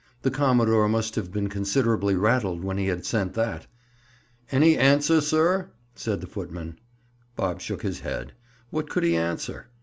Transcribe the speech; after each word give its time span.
The 0.23 0.31
commodore 0.31 0.89
must 0.89 1.13
have 1.13 1.31
been 1.31 1.47
considerably 1.47 2.15
rattled 2.15 2.63
when 2.63 2.79
he 2.79 2.87
had 2.87 3.05
sent 3.05 3.35
that. 3.35 3.67
"Any 4.51 4.75
answer, 4.75 5.21
sir?" 5.21 5.69
said 5.93 6.21
the 6.21 6.25
footman. 6.25 6.79
Bob 7.35 7.61
shook 7.61 7.83
his 7.83 7.99
head. 7.99 8.33
What 8.71 8.89
could 8.89 9.03
he 9.03 9.15
answer? 9.15 9.67